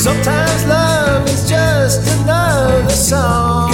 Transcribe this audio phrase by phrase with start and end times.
[0.00, 3.70] Sometimes love is just another song.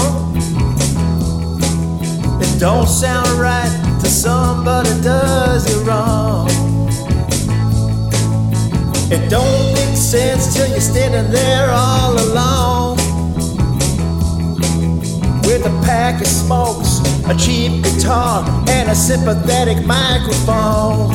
[2.43, 3.71] It don't sound right
[4.01, 6.49] to some, but it does it wrong.
[9.09, 12.97] It don't make sense till you're standing there all alone.
[15.45, 21.15] With a pack of smokes, a cheap guitar, and a sympathetic microphone.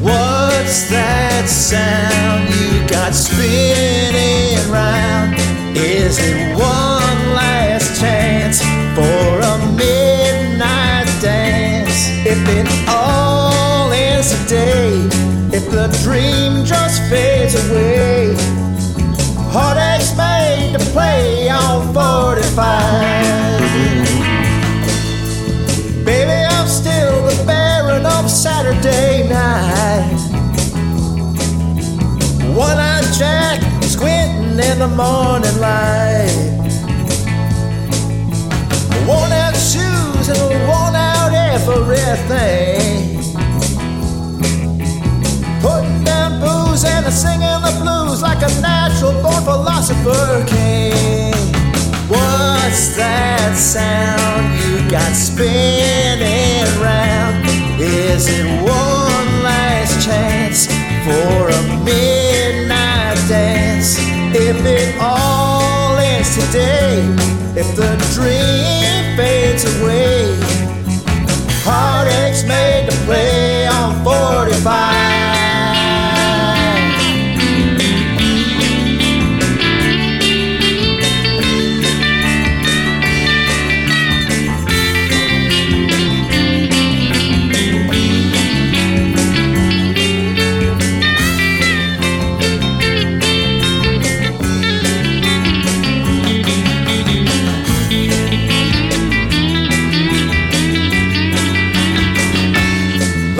[0.00, 2.49] What's that sound?
[2.90, 5.36] Got spinning round?
[5.76, 8.60] Is it one last chance
[8.96, 12.08] for a midnight dance?
[12.26, 15.06] If it all ends today,
[15.56, 18.09] if the dream just fades away,
[34.62, 36.60] in the morning light.
[39.06, 43.20] Worn out shoes and worn out everything.
[45.60, 51.32] Putting down booze and singing the blues like a natural born philosopher king.
[52.08, 57.46] What's that sound you got spinning round?
[57.80, 60.66] Is it one last chance
[61.04, 64.09] for a midnight dance?
[64.32, 67.02] If it all ends today,
[67.56, 70.09] if the dream fades away,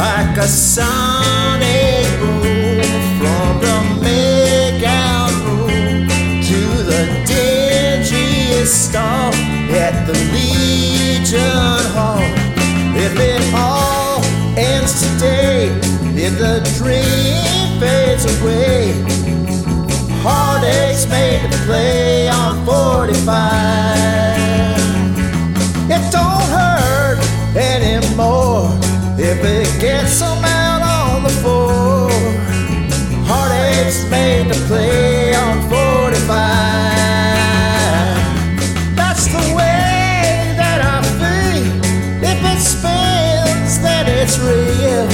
[0.01, 2.81] like a sonic boom
[3.21, 6.09] from the makeout room
[6.49, 9.31] to the dingiest stall
[9.85, 12.25] at the Legion Hall.
[13.07, 14.25] If it all
[14.57, 15.69] ends today,
[16.27, 18.79] if the dream fades away,
[20.25, 23.21] heartaches made to play on 45.
[25.95, 27.19] It don't hurt
[27.55, 28.50] anymore
[29.81, 32.11] gets some out on the floor.
[33.25, 36.29] Heartaches made to play on 45.
[38.95, 41.65] That's the way that I feel.
[42.23, 45.09] If it spins, then it's real.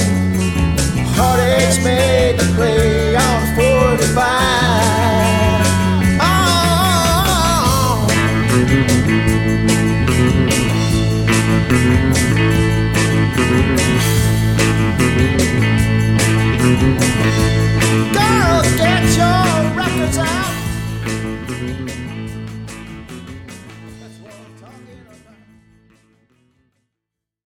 [1.15, 3.06] Heartaches made to play